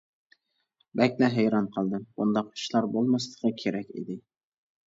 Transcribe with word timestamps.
بەكلا 1.01 1.29
ھەيران 1.35 1.67
قالدىم. 1.75 2.07
بۇنداق 2.21 2.49
ئىشلار 2.57 2.89
بولماسلىقى 2.97 3.55
كېرەك 3.63 3.93
ئىدى. 4.01 4.21